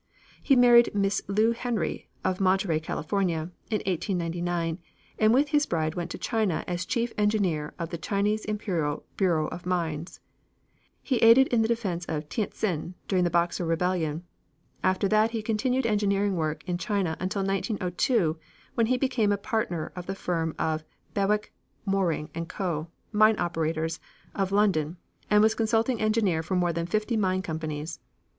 [0.41, 4.79] He married Miss Lou Henry, of Monterey, California, in 1899,
[5.19, 9.45] and with his bride went to China as chief engineer of the Chinese Imperial Bureau
[9.49, 10.19] of Mines.
[11.03, 14.23] He aided in the defense of Tientsin during the Boxer Rebellion.
[14.83, 18.39] After that he continued engineering work in China until 1902,
[18.73, 20.83] when he became a partner of the firm of
[21.13, 21.53] Bewick,
[21.85, 23.99] Moreing & Co., mine operators,
[24.33, 24.97] of London,
[25.29, 27.99] and was consulting engineer for more than fifty mining companies.